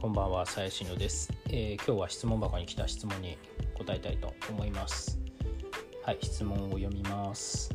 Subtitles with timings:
[0.00, 3.36] こんばんは、さやしのです、えー今日は質問箱に来た質問に
[3.74, 5.20] 答えたいと思います。
[6.06, 7.70] はい、質問を読みます。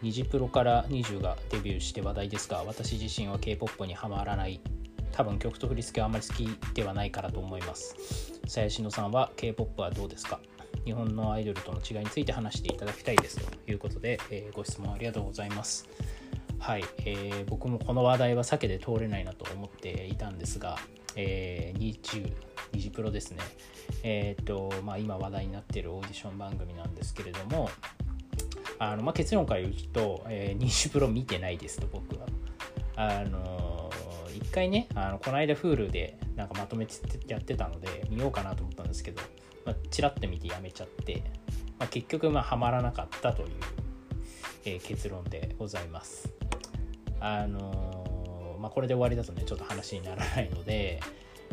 [0.00, 4.62] ニジプロから20がデビューして話題ですが、私自身は K-POP にはまらない。
[5.12, 8.40] 多分曲と振り付けはあまり好きではないからと思います。
[8.46, 10.40] さやしのさんは K-POP はどうですか？
[10.86, 15.86] 日本のアイドルとの違いについて話していただきたいですということで、えーご質問ありがとうございます。
[16.58, 20.78] はい、えー僕もこの話題は避けて通れないなと思っていたんですが、
[21.16, 22.32] えー、20、
[22.72, 23.38] ニジプロですね。
[24.02, 27.70] えっ、と、まあ、今話題になっているオーディション番組なんですけれども、
[28.78, 32.26] あのまあ、結論から言うと、えー、ニジプロ見てないですと、僕は。
[32.96, 33.96] あのー
[34.36, 36.94] 一回ね、あのこの間 Hulu でなんかまとめて
[37.26, 39.22] やってたので、見ようかなと思ったんですけど、
[39.64, 41.22] まあ、チラッと見てやめちゃって、
[41.78, 43.48] まあ、結局、まあ、ハマらなかったという、
[44.66, 46.32] えー結論でございます。
[47.20, 48.05] あの
[48.66, 51.00] まあ、これで終わりだとねちょっと話にならないので、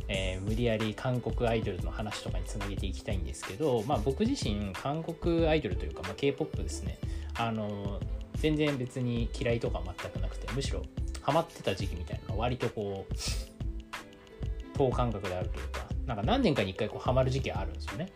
[0.07, 6.97] えー無理やり韓国アイドルの話とかにつなげていきたいんですけど、まあ、僕自身韓国アイドルというか、まあ、k p o p ですね、
[7.37, 7.99] あの
[8.37, 10.81] 全然別に嫌いとか全くなくてむしろ
[11.21, 18.11] ハマってた時期みたいなのは割とこう等間隔であるというかなんか何年かに1回こうハマる時期あるんですよね。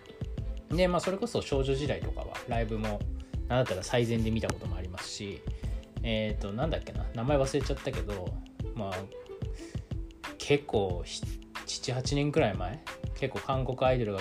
[0.71, 2.99] でまあそれこそ少女時代とかはライブも
[3.47, 5.41] なんだったら最前で見たこともありますし
[6.09, 8.33] えっ、となんだっけな名前忘れちゃったけど
[8.75, 8.93] まあ
[10.37, 11.03] 結構
[11.65, 12.81] 78年くらい前
[13.19, 14.19] 結構韓国アイドルが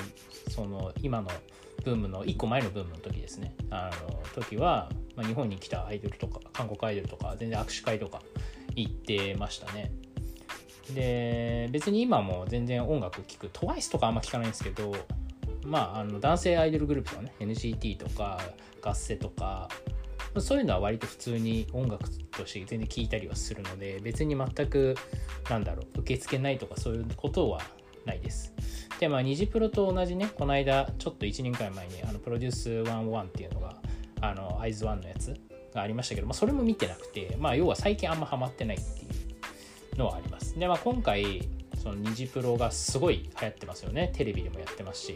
[0.50, 1.30] その今の
[1.84, 3.54] ブームの1個前のブームの時ですね。
[3.70, 8.20] あの時は、まあ、日本に来たアイドルとか韓国アイドルとか全然握手会とか
[8.74, 9.92] 行ってましたね。
[10.92, 14.92] で別に今も全然音楽聴く TWICE とかあんま聞かないんですけど
[15.64, 18.40] まああの男性アイドルグループとかね NCT とか
[18.80, 19.68] ガッセとか
[20.40, 24.96] そういうのは割と普通に音楽として全然聴いたりはするので別に全く
[25.50, 27.60] なんだろう受け付けないとかそういうことは
[28.04, 28.54] ないです。
[29.00, 33.76] でまあニジプロと同じねこの間ちょっと1年くらい前にあのプロデュース101っていうのが
[34.20, 35.34] あのアイズワンのやつ
[35.74, 39.04] がありましたけど、まあ、それも見てなくてまあ要は最近あんまハマってないってい
[39.94, 40.58] うのはあります。
[40.58, 44.12] でまあ今回そのニジプロがすごい流行ってますよね。
[44.14, 45.14] テレビでもやってますし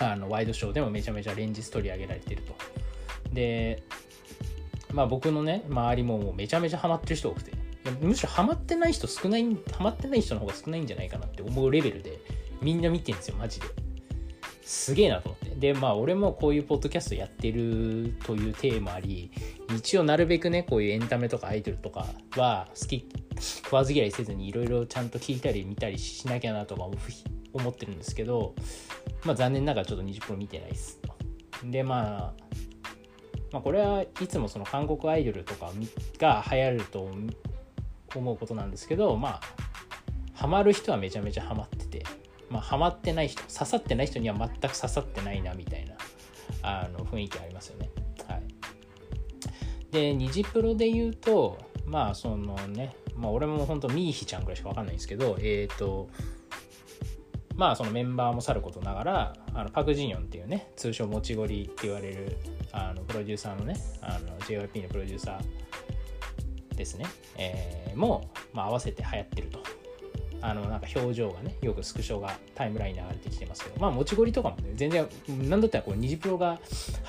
[0.00, 2.54] あのワイドショーでもめちゃめちゃ連日取り上げられてると。
[3.32, 3.82] で
[4.94, 7.52] まあ僕のね周りももめちゃめちゃハマってる人多くて。
[8.00, 12.18] むしろハマってない人少ないハマってない人の方が少ないんじゃないかなって思うレベルで
[12.62, 13.66] みんな見てるんですよマジで。
[14.62, 15.54] すげえなと思って。
[15.56, 19.30] でまあ俺もこういうポッドキャストやってるというテーマあり
[19.76, 22.06] 一応なるべくねこういうエンタメとかアイドルとか
[22.36, 23.06] は好き
[23.38, 26.88] 食わず嫌いせずにいろいろちゃんと聞いたり見たりしなきゃなとか
[27.52, 28.54] 思ってるんですけど
[29.24, 30.98] まあ残念ながらちょっと20分見てないです
[31.64, 32.43] でまあ
[33.54, 35.70] まあ、これはいつもその韓国アイドルとか
[36.18, 37.08] が流行ると
[38.16, 39.40] 思うことなんですけどまあ
[40.34, 42.04] ハマる人はめちゃめちゃハマってて、
[42.50, 45.94] まあ、ハマってない人刺さってない人には全く刺さってないなみたいな
[46.62, 47.90] あの雰囲気ありますよね。
[48.26, 48.42] はい、
[49.92, 51.56] でニジプロで言うと
[51.86, 56.08] まあそのね、まあ、俺も本当ミーヒちゃんぐらいしか分かんないんですけどえっ、と
[57.56, 62.36] まあそのメンバーもさることながらあのパク・ジンヨンっていうね通称もちごりって言われる
[62.72, 67.06] あのプロデューサーのねあの JYP のプロデューサーですね、
[67.36, 69.60] えーも、まあ、合わせて流行ってると。
[70.40, 75.08] あのなんか表情がねよくスクショがタイムラインに流れてきてますけどまあもちごりとかもね全然
[75.48, 76.60] なんだったらこうニジプロが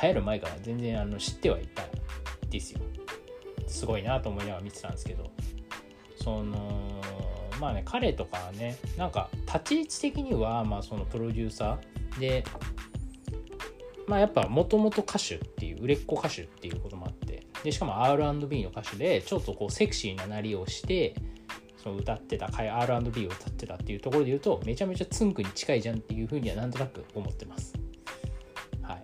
[0.02, 2.80] 流行る前から全然あの知ってはいたんですよ。
[3.68, 5.30] すごいなと思いながら見てたんですけど。
[6.26, 6.95] その
[7.60, 12.44] まあね彼とかはねなんか立ち位置的にはまあそのプロデューサーで
[14.08, 21.16] まあやっぱもともと歌手っていう売れっ子歌手っていうこともあってでしかも R&B の歌手でちょっとこうセクシーななりをして
[21.78, 27.74] その歌ってた R&B を歌ってたっていうところで言うとめちゃめちゃツンクに近いじゃんっていうふうにはなんとなく思ってます。
[28.82, 29.04] はい。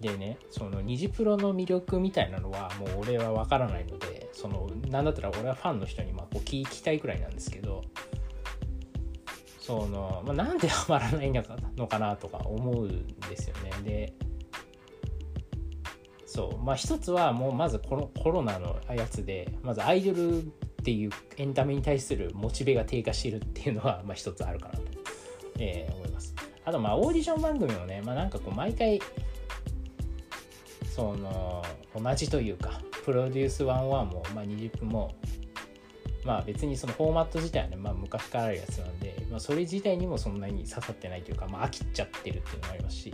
[0.00, 6.12] でねそのニジプロの魅力みたいなのはもう俺は分からないのでそのなんだったら俺はファンの人に
[6.60, 7.82] 聞きたいくらいなんですけど
[9.60, 13.70] その、まあ、なんでハマらないのかのかなとか思うんですよね。
[13.84, 14.12] で
[16.26, 20.44] そうまあ一つはもうまずコロコロナのやつでまずアイドルっ
[20.82, 24.82] ていうエンタメに対するモチベが低下しているっていうのはまあ一つあるかなと、
[25.58, 26.34] えー思います。
[26.64, 29.00] あとまあオーディション番組もね、まあ、なんかこう毎回
[30.94, 31.64] その
[31.94, 33.68] 同じというかプロデュース101
[34.06, 35.14] も、まあ、20分も
[36.24, 43.12] まあ別にそのフォーマット自体はね、まあ、昔からあるやつなんで、まあ、それ自体にもそんなに刺さってないというか、まあ、飽きちゃってるっていうのもありますし、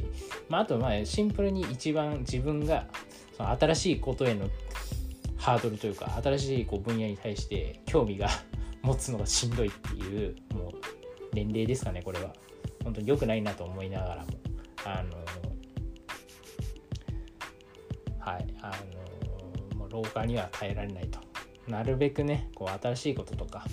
[0.48, 2.86] まあ、あとまあシンプルに一番自分が
[3.36, 4.48] その新しいことへの
[5.38, 8.28] ハードルというか新しいこう分野に対して興味が
[8.82, 10.72] 持つのがしんどいっていうもう
[11.32, 12.32] 年齢ですかねこれは。
[12.84, 14.28] 本当に良くないなと思いながらも。
[14.84, 15.18] あの
[18.18, 18.72] はいあ
[19.72, 21.27] のもう老化には耐えられないと。
[21.68, 23.64] なるべくねこう新しいこととか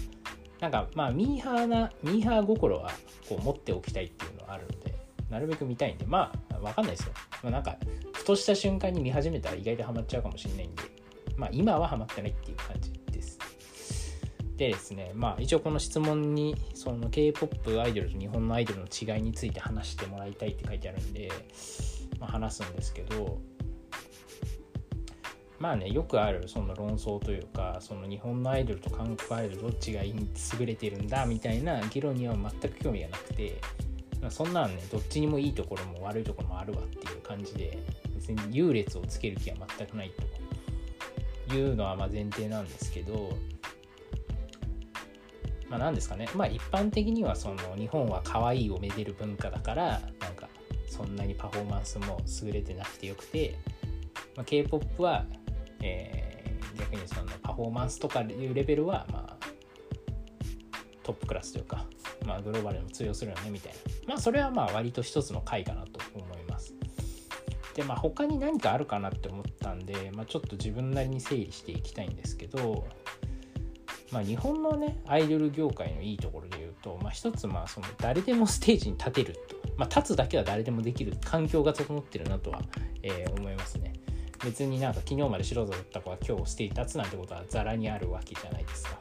[0.59, 2.91] なんかまあミーハーなミーハー心は
[3.27, 4.95] こう持っておきたいっていうのはあるんで
[5.29, 7.13] なるべく見たいんでまあ分かんないですよ、
[7.43, 7.77] まあ、なんか
[8.13, 10.83] ふとした瞬間に見始めたら意外とハマっちゃうかもしれないんで
[11.37, 13.39] まあ今はハマってないっていう感じです。
[14.55, 21.29] でですねまあ一応この質問にその K-POP アイドルと日本のアイドルの違いについて話してもらいたいって書いてあるんで、
[22.19, 23.41] まあ、話すんですけど
[25.65, 30.15] まあねよくあるその論争というかその日本のアイドルと韓国アイドルどっちが優
[30.63, 33.59] れてるんだみたいな議論には全く興味がなくて
[34.29, 37.79] そんなんねどっちにもいいところも悪いところもあるわっていう感じで
[38.13, 40.11] 別に優劣をつける気は全くない
[41.47, 41.55] と。
[41.55, 43.37] いうのはま前提なんですけど
[45.69, 46.27] まあ何ですかね。
[46.35, 50.47] まあ一般的にはその日本は可愛いをめでる文化だからなんか
[50.87, 53.57] そんなにパフォーマンスも優れてなくてよくて、
[54.35, 55.25] まあ、K-POP は
[55.81, 59.45] えー、逆にそのパフォーマンスとかいうレベルは、まあ、
[61.03, 61.85] トップクラスというか、
[62.25, 63.79] まあ、グローバルにも通用するよねみたいな。
[64.07, 66.73] まあそれはまあ割と一つの回かなと思います。
[67.75, 72.87] でまあ他に何かあるかなって思ったんで、まあ、ちょっと自分なりに整理していきたいんですけど
[74.15, 79.39] まあ、日本のねアイドル業界のいいところで言うと、まあ、一つまあその誰でもステージに立てると、
[79.75, 82.61] まあ、立つだけは誰でもできる環境が整ってるなとは、
[83.03, 83.93] えー、思いますね。
[84.43, 88.99] 別になんか昨日まで素人だった子が今日ステージ立つなんてことはザラにあるわけじゃないですか。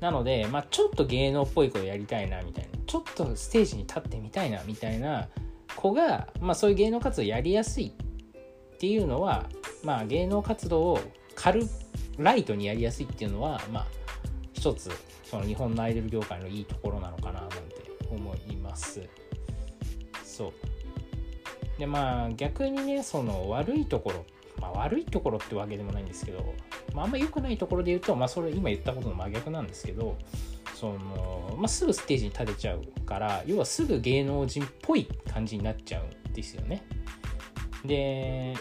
[0.00, 5.28] なので、まあ、ちょっと芸能っぽいことやりたいなみたいなちょっとステージに立ってみたいなみたいな
[5.76, 7.92] 子が、まあ、そういう芸能活動やりやすい
[8.74, 9.46] っていうのは、
[9.84, 11.00] まあ、芸能活動を
[11.34, 11.62] 軽
[12.18, 13.86] ライトにやりやすいっていうのは、まあ、
[14.54, 14.90] 一つ
[15.24, 17.56] その日本のアイドル業界のいいところなのかななんて
[18.10, 19.00] 思います。
[20.24, 20.52] そう
[21.80, 24.26] でまあ逆にねその悪いところ
[24.60, 26.54] まあ悪いところってわけでもないんですけど、
[26.94, 30.18] まあ、あんま良くないところで言うとまあそれ今言ったことの真逆なんですけど
[30.74, 36.84] その、まあ、すぐステージに立てちゃうから要はすぐ芸能人っぽい感じになっちゃうんですよね。
[37.86, 38.54] で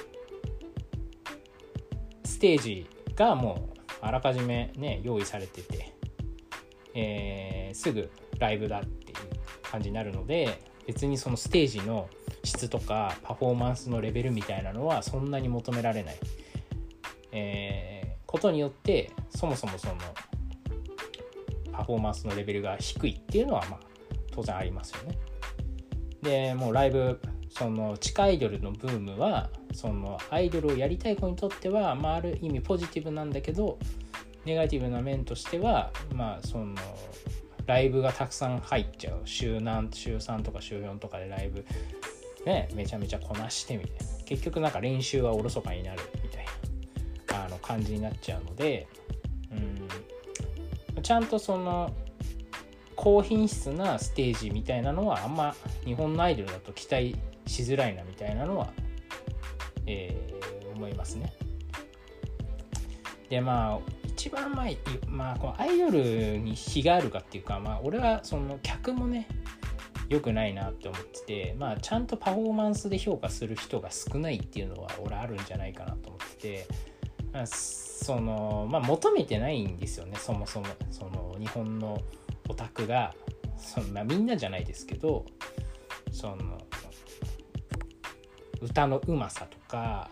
[2.24, 5.94] ステージがもうあらかじめね用意されてて、
[6.94, 9.18] えー、すぐライブだっていう
[9.62, 12.10] 感じになるので別にそのステージの
[12.50, 16.18] 質とかパフォーマンスのレベルみたいなのはそんなに求められない、
[17.32, 19.96] えー、ことによってそもそもその
[21.72, 23.80] パフォーマンスのレベルが低いっていうのはまあ
[24.32, 25.18] 当然ありますよね。
[26.22, 27.20] でもうライブ
[27.50, 33.80] その地下アイドルのブームはそのアイドルをやりたい子にとっては、まあ、ある意味ポジティブなんだけど
[34.46, 36.76] ネガティブな面としてはまあその
[37.66, 41.66] ライブがたくさん入っちゃう週何週3とか週4とかでライブ
[42.46, 46.46] ね、めちゃめちゃこなしてみたいな結局なんか練習はおろそかになるみたい
[47.28, 48.88] なあの感じになっちゃうので
[49.52, 51.94] うんちゃんとその
[52.96, 55.56] 高品質なステージみたいなのはあんま
[55.86, 57.16] 日本のアイドルだと期待
[57.48, 58.74] しづらいなみたいなのは、
[59.86, 61.34] えー、思いますね。
[63.30, 64.66] でまあ一番まあ、
[65.08, 69.30] まあ、このアイドルに非があるかっていうか、まあ、俺はその客もね
[70.10, 76.68] 良くないなって思ってて、まあ、ちゃんとパフォーマンスで評価する人が少ないっていうのは俺あるんじゃないかなと思ってて、
[77.32, 82.02] まあ、そのまあ求めてないんですよねそもそもその日本の
[82.48, 83.14] オタクが。
[83.60, 85.26] そんなみんなじゃないですけど
[86.12, 86.58] その
[88.62, 90.10] 歌のうまさとか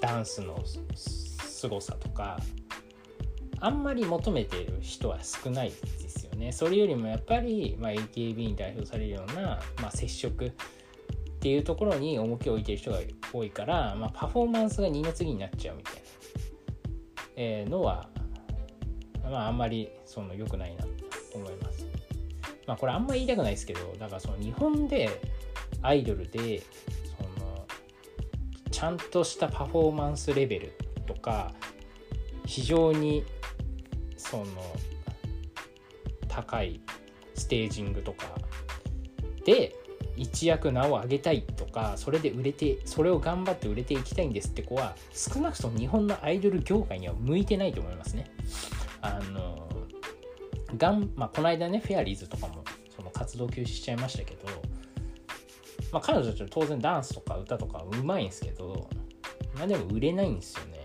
[0.00, 0.58] ダンスの
[0.94, 2.38] 凄さとか
[3.60, 6.07] あんまり求めている人は少ないです
[6.38, 6.52] ね。
[6.52, 10.52] それよりもやっぱり、まあ、AKB に代表されるような、まあ、接触っ
[11.40, 12.98] ていうところに重きを置いてる人が
[13.32, 16.00] 多いから、まあ、パフォーマンスが二の次になっちゃうみたいな、
[17.36, 18.08] えー、のは、
[19.22, 20.88] まあ、あんまりその良くないなと
[21.34, 21.86] 思います。
[22.66, 25.22] まあ、これあんまり言いたくないですけどだからその日本で
[25.80, 26.62] アイドルで
[27.16, 27.66] その
[28.70, 30.72] ちゃんとしたパフォーマンスレベル
[31.06, 31.52] とか
[32.44, 33.24] 非常に
[34.18, 34.44] その
[36.38, 36.80] 高い
[37.34, 38.26] ステージングとか
[39.44, 39.74] で
[40.16, 48.26] 一躍名を上げたいとかそれで売れてそれを頑張って売れていきたいんですって子は少なくとも日本のアイドル業界には向いてないと思いますね。
[49.00, 49.68] あの
[50.76, 52.62] がんまあ、この間ねフェアリーズとかも
[52.94, 54.46] その活動休止しちゃいましたけど、
[55.92, 58.90] まあ、彼女たちは当然ダンスとか歌とかうまいんですけど
[59.56, 60.78] まあでも売れないんですよね。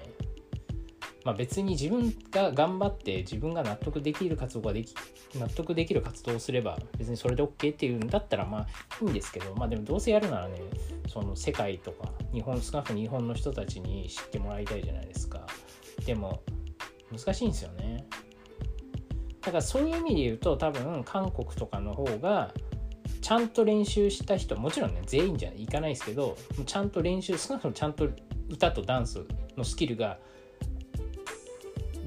[1.25, 4.93] まあ、別に自分が頑張って自分が納得できる活動ができ
[5.39, 8.67] 納得できる活動をすれば別にそれで OK っていうんだったらまあ
[9.03, 10.57] いいんですけどまあでもどうせやるならね
[11.07, 15.45] その世界とか日本少なくとも日本の人たちに知ってもらいたいじゃないですか。
[16.05, 16.41] でも
[17.11, 18.05] 難しいんですよね。
[19.41, 22.53] だからそういう意味で言うと多分韓国とかの方が
[23.21, 28.07] ちゃんと練習した人もちろんね全員じゃいかないですけどちゃんと練習少なくともちゃんと
[28.49, 29.21] 歌とダンス
[29.57, 30.17] のスキルが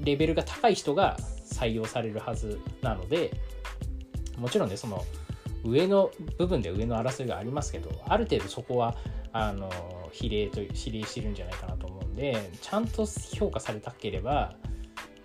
[0.03, 1.17] レベルが高い人が
[1.47, 3.31] 採用されるはずなので
[4.37, 5.03] もちろんねその
[5.63, 8.95] 上の部分で上の争いがありますけどある程度そこは
[9.33, 9.69] あの
[10.11, 14.55] 比例と比例してるんじゃないかなと思うんでちゃんと評価されたければ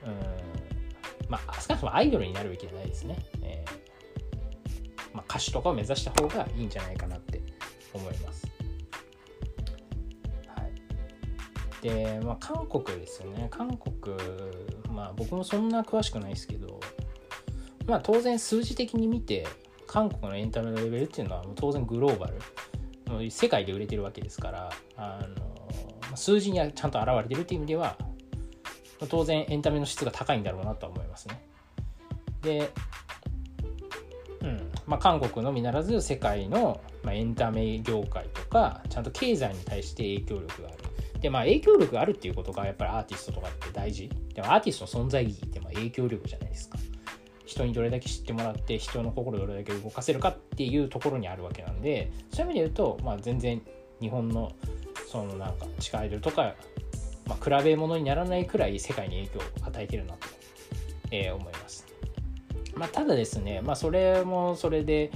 [0.04, 7.40] うんまあ少なくともアイドルになるべきじゃないですね、えー、まあ、歌手とかを目指した方がいいんじゃないかなって
[7.94, 8.52] 思います。
[11.82, 13.48] で、まあ、韓国ですよね。
[13.50, 14.16] 韓国
[14.92, 16.80] まあ僕もそんな詳しくないですけど
[17.86, 19.46] まあ当然数字的に見て
[19.86, 25.26] 韓国のエンタメのレベルっていうのはもう当然グローバル世界で売れてるわけですからあ
[26.10, 27.96] の数字にはちゃんと現れてるっていう意味では
[29.08, 31.44] 当然エンタメの質が高いんだろうなとは思いますね。
[32.40, 32.70] で、
[34.42, 40.81] うんまあ、韓国のみならず世界の、ま、エンタメ業界とかちゃんと経済に対して影響力がある
[41.22, 44.10] で、まあ、影響力があるっていうことがやっぱりアーティストとかって大事。
[44.34, 46.78] でもアーティストの存在意義ってまあ影響力じゃないですか。
[47.44, 53.60] 人にどれだけ知ってもらって人の心をどれだけ動かせるかっていうところにあるわけなんでそういう意味で言うと、まあ、全然
[54.00, 54.52] 日本の
[55.10, 56.54] そのなんか地下アイドルとか、
[57.26, 60.28] まあ、比べ物にならないくらい世界に影響を与えてるなと、
[61.10, 61.86] えー、思います。
[62.74, 65.10] まあ、ただですね、まあ、それもそれで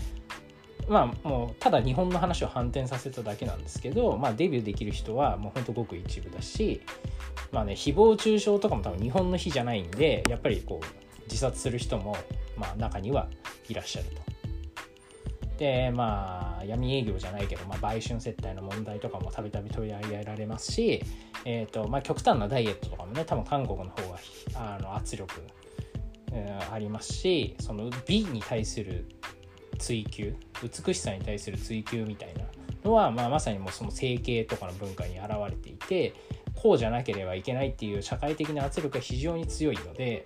[0.88, 6.80] まあもうただ日本の話を反転させただけなんですけど、まあ、デビューできる人はもうほんとごく一部だし
[7.52, 12.16] まあね誹謗中傷とかも多分日本の日じゃないんでやっぱりこう自殺する人も
[12.56, 13.28] まあ中には
[13.68, 14.26] いらっしゃると。
[15.58, 21.02] でまあ闇営業じゃないけど、まあ、売春接待の問題とかもたびたび取り上げられますし、
[21.46, 24.18] えーとまあ、極端なダイエットとかもね多分韓国の方が
[24.54, 25.34] あの圧力、
[26.32, 29.08] えー、ありますしその美に対する
[29.76, 32.42] 追求美しさに対する追求みたいな
[32.84, 36.14] のは、まあ、まさにもうその整形とかの文化に表れていて
[36.54, 40.24] こうじゃなければいけないっていう社会的な圧力が非常に強いので、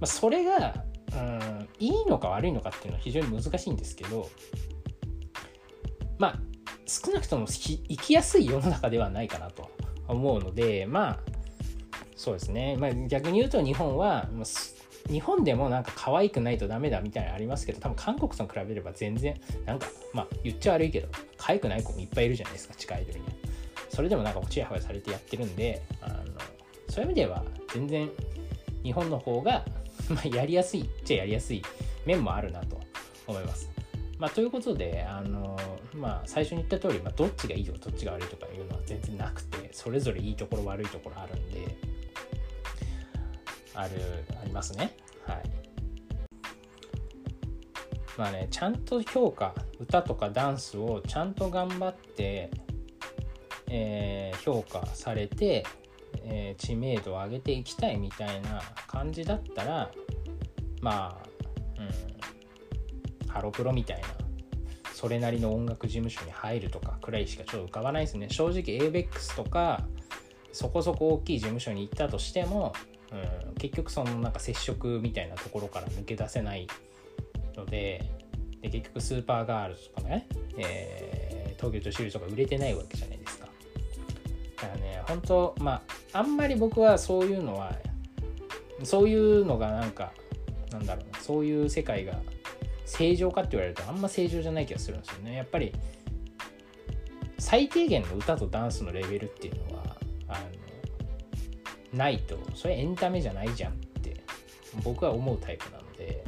[0.00, 4.28] まあ、それがうんいいのか悪いのかっていうのは非常に難しいんですけど
[6.18, 6.40] まあ
[6.86, 9.70] 少なくとも生きやすい世の中ではないかなと
[10.06, 11.18] 思うのでまあ
[12.16, 14.28] そうですね、まあ、逆に言うと日本は
[15.10, 23.24] 日本でもなんか可愛くないとダメだみたいなのありますけど多分韓国と比べれば全然なんかまあ言っちゃ悪いけど可愛くない子もいっぱいいるじゃないですか地下アイドルに
[23.88, 26.16] それでもなんかちやほやされてやってるんであの
[26.88, 28.10] そういう意味では全然
[28.82, 29.64] 日本の方が
[30.10, 31.62] まあやりやすいっちゃやりやすい
[32.04, 32.78] 面もあるなと
[33.26, 33.68] 思います。
[34.18, 35.56] まあ、ということで、あの
[35.94, 41.76] まあ、最初に言った通り、まあ、どっちがいいとかどっちが悪いとかいうのは全然なくてそれぞれいいところ悪いところあるんで
[43.78, 43.90] ある
[44.42, 44.96] ありますね。
[45.24, 45.42] はい。
[48.16, 52.50] まあねちゃんと評価歌とかダンスをちゃんと頑張って、
[53.68, 55.64] えー、評価されて、
[56.24, 59.92] えー、知名度を上げていきたいみたいな感じだったら
[60.82, 61.28] まあ
[61.78, 64.08] うんハロプロみたいな
[64.92, 68.28] それなりの音楽事務所に入るとかくらいしかちょっと浮かばないですね。
[68.30, 69.86] 正直 ABEX とか
[70.52, 72.72] そこそこ大きい事務所に行ったとしても
[73.12, 76.66] うん、結局そのなんか接触みたいなところから抜け出せない
[77.56, 78.04] ので
[78.60, 83.48] で結局スーパーガールズとかね、えー、東京女子流とか売れてないわけじゃないですか。
[84.56, 87.72] だからね本当まああんまり僕はそういうのは
[88.82, 90.12] そういうのがなんか
[90.72, 92.18] なんだろうなそういう世界が
[92.84, 95.36] 正常かって言われるとあんま正常じゃない気がするんですよね。
[95.36, 95.72] やっぱり
[97.38, 99.96] 最低限の歌とダンスのレベルっていうのは
[100.26, 100.38] あの
[101.92, 104.22] ないとそれエンタメじゃないじゃんって
[104.84, 106.24] 僕は思うタイプなので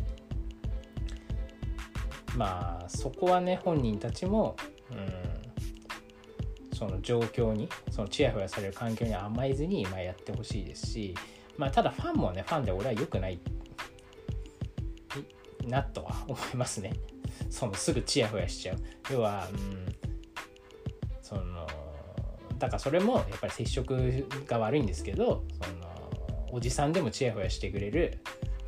[2.37, 4.57] まあそこはね本人たちも、
[4.91, 11.15] うん、その状況にそのちやほやされる環境に甘えずに、まあ、やってほしいですし、
[11.57, 13.39] まあ、ただファンもねファンで俺は良くない
[15.67, 16.93] なとは思いますね。
[17.51, 18.77] そのすぐちやほやしちゃう。
[19.13, 19.95] 要は、うん、
[21.23, 21.67] その
[22.61, 28.19] だからそれもやっぱり接触が悪いんですけどそのおじさんでもちやほやしてくれる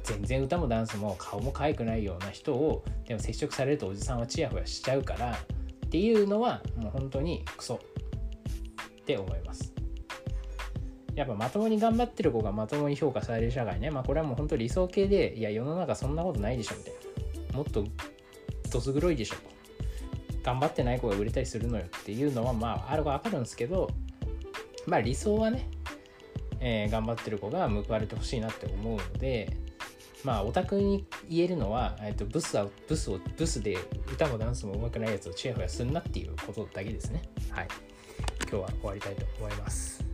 [0.03, 7.79] 全然歌もダンスも顔も可愛くないような人をでも接触されるとおじさんはちやほやしちゃうからっていうのはもう本当にクソ
[9.01, 9.73] って思います。
[11.15, 13.91] やっぱまともに頑張ってる子がまともに評価される社会ね。
[13.91, 16.95] まあこれはもう本当理想系でいや世の中そんなことないでしょみたい
[17.51, 17.59] な。
[17.59, 17.85] もっと
[18.73, 19.52] どす黒いでしょと。
[20.43, 23.91] 頑張ってない子が売れたりするのよっていうのはまああるか分かるんですけど
[24.87, 25.69] まあ理想はね、
[26.61, 29.57] えー、頑張ってる子が報われてほしいなって思うので
[30.25, 33.77] まあオタクに言えるのは、えー、とブスはブスをブスで
[34.13, 37.23] 歌もダンスも上手くないやつをチヤホヤすんなっていうことだけですね。
[37.51, 37.69] はい。
[38.51, 40.12] 今日は終わりたいと思います。